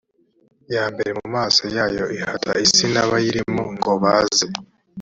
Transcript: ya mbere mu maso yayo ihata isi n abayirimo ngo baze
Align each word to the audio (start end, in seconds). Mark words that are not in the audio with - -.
ya 0.75 0.85
mbere 0.93 1.11
mu 1.19 1.27
maso 1.35 1.63
yayo 1.77 2.05
ihata 2.17 2.51
isi 2.65 2.85
n 2.93 2.95
abayirimo 3.03 3.63
ngo 3.75 3.91
baze 4.03 4.45